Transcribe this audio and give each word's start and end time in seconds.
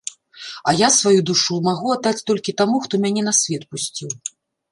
А 0.69 0.73
я 0.77 0.87
сваю 0.95 1.19
душу 1.29 1.57
магу 1.67 1.91
аддаць 1.97 2.23
толькі 2.29 2.57
таму, 2.61 2.81
хто 2.85 2.93
мяне 3.05 3.21
на 3.27 3.33
свет 3.43 3.63
пусціў. 3.75 4.09